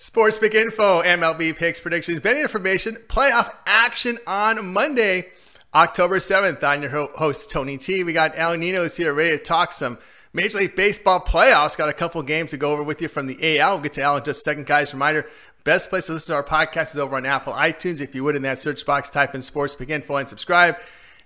[0.00, 5.26] Sports Pick Info, MLB picks, predictions, betting information, playoff action on Monday,
[5.74, 6.64] October 7th.
[6.64, 8.02] I'm your host, Tony T.
[8.02, 9.98] We got Al Ninos here ready to talk some
[10.32, 11.76] Major League Baseball playoffs.
[11.76, 13.74] Got a couple games to go over with you from the AL.
[13.74, 14.94] We'll get to Al in just a second, guys.
[14.94, 15.26] Reminder
[15.64, 18.00] best place to listen to our podcast is over on Apple iTunes.
[18.00, 20.76] If you would, in that search box, type in Sports Pick Info and subscribe.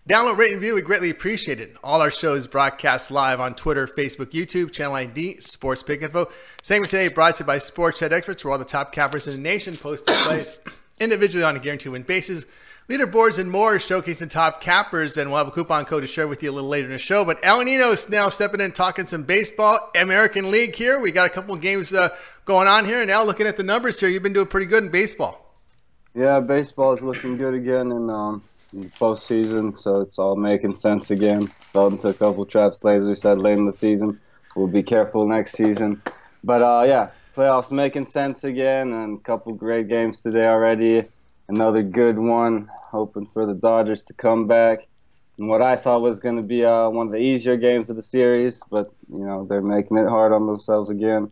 [0.07, 0.75] Download, rate, and view.
[0.75, 1.75] We greatly appreciate it.
[1.83, 6.31] All our shows broadcast live on Twitter, Facebook, YouTube, channel ID, Sports Pick Info.
[6.61, 9.33] Segment today brought to you by Sports Chat Experts, where all the top cappers in
[9.33, 10.61] the nation post their plays
[11.01, 12.45] individually on a guaranteed win basis.
[12.87, 16.43] Leaderboards and more showcasing top cappers, and we'll have a coupon code to share with
[16.43, 17.25] you a little later in the show.
[17.25, 21.01] But Alanino is now stepping in, talking some baseball, American League here.
[21.01, 22.11] We got a couple games uh,
[22.45, 24.85] going on here, and now looking at the numbers here, you've been doing pretty good
[24.85, 25.55] in baseball.
[26.15, 28.43] Yeah, baseball is looking good again, and um,
[28.99, 31.51] postseason, so it's all making sense again.
[31.73, 34.21] Fell into a couple traps late, as we said, late in the season.
[34.55, 36.03] We'll be careful next season.
[36.43, 41.05] But uh, yeah, playoffs making sense again, and a couple great games today already.
[41.49, 42.71] Another good one.
[42.91, 44.87] Hoping for the Dodgers to come back.
[45.39, 47.97] And what I thought was going to be uh, one of the easier games of
[47.97, 51.31] the series, but you know they're making it hard on themselves again.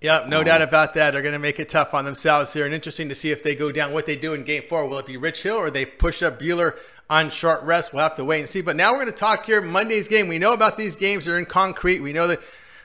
[0.00, 1.12] Yep, no doubt about that.
[1.12, 2.66] They're going to make it tough on themselves here.
[2.66, 4.86] And interesting to see if they go down, what they do in game four.
[4.86, 6.76] Will it be Rich Hill or they push up Buehler
[7.08, 7.92] on short rest?
[7.92, 8.60] We'll have to wait and see.
[8.60, 10.28] But now we're going to talk here Monday's game.
[10.28, 11.24] We know about these games.
[11.24, 12.00] They're in concrete.
[12.00, 12.40] We know that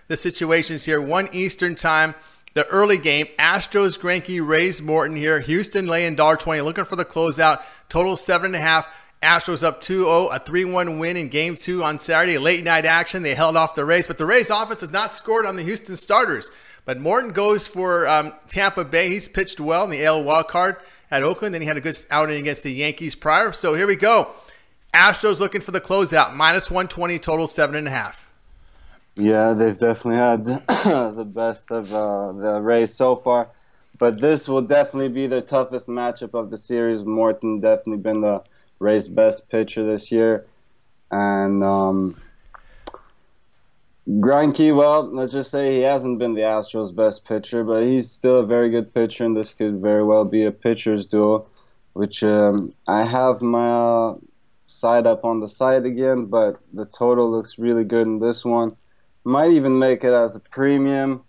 [0.08, 1.02] the situations here.
[1.02, 2.16] One Eastern time,
[2.54, 3.28] the early game.
[3.38, 5.40] Astros, Greinke, Rays, Morton here.
[5.40, 7.62] Houston laying $1.20, looking for the closeout.
[7.90, 8.86] Total 7.5.
[9.22, 12.38] Astros up 2-0, a 3-1 win in game two on Saturday.
[12.38, 13.22] Late night action.
[13.22, 15.97] They held off the Rays, but the Rays offense has not scored on the Houston
[15.97, 16.50] starters.
[16.85, 19.09] But Morton goes for um, Tampa Bay.
[19.09, 20.78] He's pitched well in the AL wild card
[21.12, 21.53] at Oakland.
[21.53, 23.52] Then he had a good outing against the Yankees prior.
[23.52, 24.31] So here we go.
[24.94, 26.34] Astros looking for the closeout.
[26.34, 28.25] Minus 120 total, seven and a half.
[29.16, 30.46] Yeah, they've definitely had
[31.16, 33.50] the best of uh, the race so far.
[33.97, 37.03] But this will definitely be the toughest matchup of the series.
[37.03, 38.41] Morton definitely been the
[38.79, 40.45] Rays' best pitcher this year.
[41.12, 42.16] And um,
[44.07, 48.45] well, let's just say he hasn't been the Astros' best pitcher, but he's still a
[48.45, 51.47] very good pitcher, and this could very well be a pitcher's duel,
[51.94, 54.16] which um, I have my uh,
[54.66, 58.75] side up on the side again, but the total looks really good in this one.
[59.23, 61.23] Might even make it as a premium,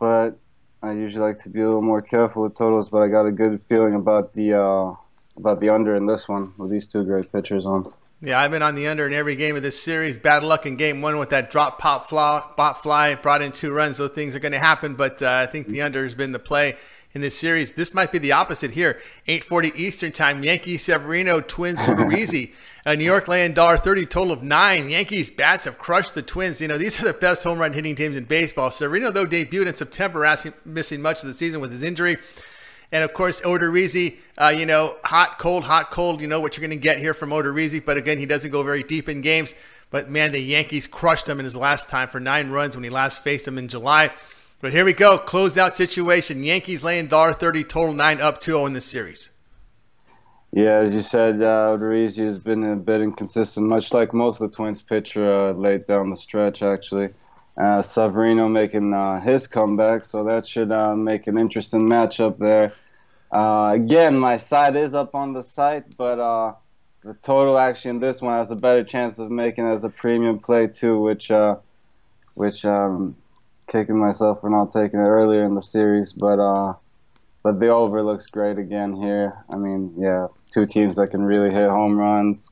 [0.00, 0.38] but
[0.82, 3.32] I usually like to be a little more careful with totals, but I got a
[3.32, 4.94] good feeling about the uh,
[5.36, 7.90] about the under in this one with these two great pitchers on.
[8.20, 10.18] Yeah, I've been on the under in every game of this series.
[10.18, 13.72] Bad luck in game one with that drop pop fly, bot fly, brought in two
[13.72, 13.98] runs.
[13.98, 16.38] Those things are going to happen, but uh, I think the under has been the
[16.38, 16.76] play
[17.12, 17.72] in this series.
[17.72, 19.00] This might be the opposite here.
[19.28, 20.42] 8:40 Eastern Time.
[20.42, 22.54] Yankee Severino Twins Odorizzi.
[22.86, 24.90] uh, New York laying $1.30 total of nine.
[24.90, 26.60] Yankees bats have crushed the Twins.
[26.60, 28.70] You know these are the best home run hitting teams in baseball.
[28.70, 32.16] Severino though debuted in September, asking, missing much of the season with his injury.
[32.92, 36.20] And of course, Odorizzi, uh, you know, hot, cold, hot, cold.
[36.20, 37.84] You know what you're going to get here from Odorizzi.
[37.84, 39.54] But again, he doesn't go very deep in games.
[39.90, 42.90] But man, the Yankees crushed him in his last time for nine runs when he
[42.90, 44.10] last faced him in July.
[44.60, 46.42] But here we go, closeout situation.
[46.42, 49.30] Yankees laying $1.30, total nine up 2-0 in this series.
[50.52, 54.50] Yeah, as you said, uh, Odorizzi has been a bit inconsistent, much like most of
[54.50, 57.10] the Twins pitcher uh, late down the stretch, actually.
[57.56, 62.74] Uh, Severino making uh, his comeback, so that should uh, make an interesting matchup there.
[63.30, 66.54] Uh, again, my side is up on the site, but uh,
[67.04, 70.40] the total actually in this one has a better chance of making as a premium
[70.40, 71.56] play too, which uh,
[72.34, 73.14] which um,
[73.68, 76.38] kicking myself for not taking it earlier in the series, but
[77.44, 79.44] but the over looks great again here.
[79.52, 82.50] I mean, yeah, two teams that can really hit home runs,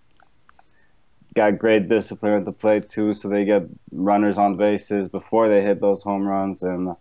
[1.34, 5.62] got great discipline at the plate too, so they get runners on bases before they
[5.62, 6.94] hit those home runs, and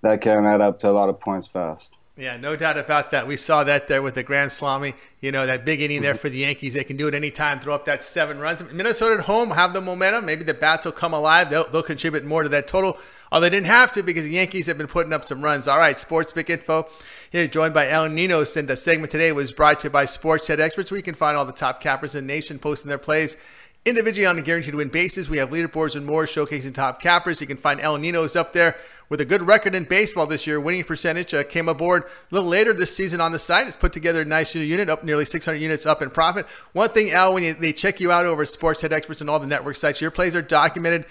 [0.00, 1.96] that can add up to a lot of points fast.
[2.18, 3.26] Yeah, no doubt about that.
[3.26, 4.94] We saw that there with the Grand Salami.
[5.20, 6.20] You know, that big inning there mm-hmm.
[6.20, 6.72] for the Yankees.
[6.72, 8.72] They can do it anytime, throw up that seven runs.
[8.72, 10.24] Minnesota at home have the momentum.
[10.24, 11.50] Maybe the bats will come alive.
[11.50, 12.96] They'll, they'll contribute more to that total.
[13.30, 15.68] Although they didn't have to because the Yankees have been putting up some runs.
[15.68, 16.88] All right, Sports Pick Info
[17.30, 18.56] here, joined by El Ninos.
[18.56, 21.14] And the segment today was brought to you by Sports Chat Experts, where you can
[21.14, 23.36] find all the top cappers in the nation posting their plays
[23.86, 25.28] individually on a guaranteed win basis.
[25.28, 27.40] We have leaderboards and more showcasing top cappers.
[27.40, 28.76] You can find El Ninos up there
[29.08, 30.60] with a good record in baseball this year.
[30.60, 33.68] Winning percentage uh, came aboard a little later this season on the site.
[33.68, 36.46] It's put together a nice unit, up nearly 600 units up in profit.
[36.72, 39.38] One thing, Al, when you, they check you out over Sports Head Experts and all
[39.38, 41.04] the network sites, your plays are documented.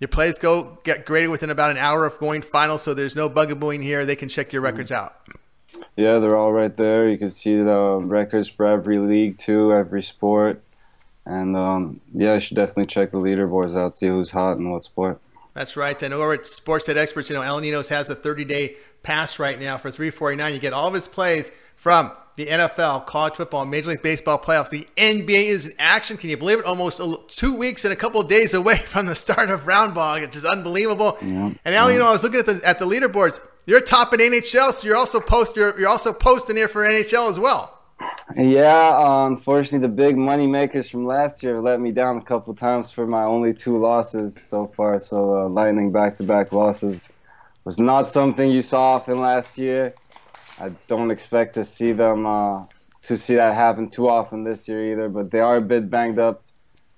[0.00, 3.30] Your plays go get graded within about an hour of going final, so there's no
[3.30, 4.04] bugabooing here.
[4.04, 5.16] They can check your records out.
[5.96, 7.08] Yeah, they're all right there.
[7.08, 10.63] You can see the records for every league too, every sport,
[11.26, 14.84] and um, yeah, you should definitely check the leaderboards out, see who's hot in what
[14.84, 15.20] sport.
[15.54, 16.00] That's right.
[16.02, 19.78] And over at Sports Head Experts, you know, Ninos has a 30-day pass right now
[19.78, 20.52] for 349.
[20.52, 24.70] You get all of his plays from the NFL, college football, Major League Baseball playoffs.
[24.70, 26.16] The NBA is in action.
[26.16, 26.64] Can you believe it?
[26.64, 30.16] Almost two weeks and a couple of days away from the start of round ball.
[30.16, 31.16] It's just unbelievable.
[31.22, 31.52] Yeah.
[31.64, 31.92] And now, yeah.
[31.92, 33.46] you know, I was looking at the at the leaderboards.
[33.66, 37.30] You're top in NHL, so you're also post you're, you're also posting here for NHL
[37.30, 37.73] as well.
[38.32, 42.90] Yeah, unfortunately, the big money makers from last year let me down a couple times
[42.90, 44.98] for my only two losses so far.
[44.98, 47.08] So, uh, Lightning back to back losses
[47.64, 49.94] was not something you saw often last year.
[50.58, 52.64] I don't expect to see them uh,
[53.02, 55.08] to see that happen too often this year either.
[55.08, 56.44] But they are a bit banged up,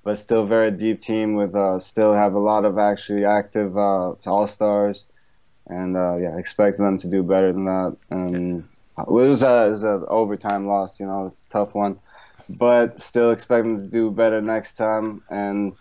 [0.04, 4.12] but still very deep team with uh, still have a lot of actually active uh,
[4.26, 5.06] all stars,
[5.66, 7.96] and uh, yeah, expect them to do better than that.
[8.10, 8.68] And
[8.98, 11.98] it was a, it was an overtime loss, you know, it's a tough one,
[12.48, 15.22] but still expect them to do better next time.
[15.28, 15.74] And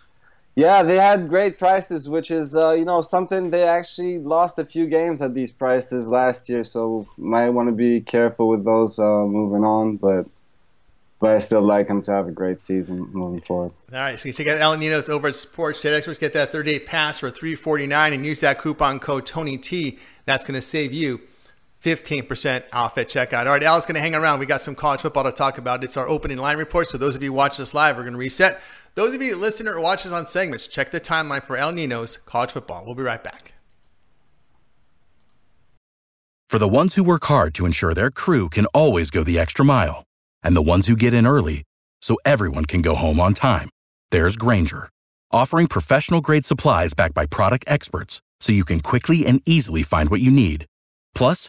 [0.56, 4.64] yeah, they had great prices, which is uh, you know something they actually lost a
[4.64, 8.98] few games at these prices last year, so might want to be careful with those
[8.98, 9.96] uh, moving on.
[9.98, 10.26] But
[11.18, 13.72] but I still like them to have a great season moving forward.
[13.92, 16.18] All right, so you check out El Ninos over at Sports State Experts.
[16.18, 19.98] Get that 30 day pass for 349 and use that coupon code Tony T.
[20.24, 21.20] That's going to save you
[21.86, 23.46] 15% off at checkout.
[23.46, 24.40] All right, Al's going to hang around.
[24.40, 25.84] We got some college football to talk about.
[25.84, 26.88] It's our opening line report.
[26.88, 28.60] So those of you watching us live, we're going to reset.
[28.96, 32.16] Those of you listening or watching us on segments, check the timeline for El Nino's
[32.16, 32.84] college football.
[32.84, 33.52] We'll be right back.
[36.50, 39.64] For the ones who work hard to ensure their crew can always go the extra
[39.64, 40.02] mile,
[40.42, 41.62] and the ones who get in early
[42.00, 43.68] so everyone can go home on time,
[44.10, 44.88] there's Grainger,
[45.30, 50.08] offering professional grade supplies backed by product experts so you can quickly and easily find
[50.08, 50.66] what you need.
[51.14, 51.48] Plus,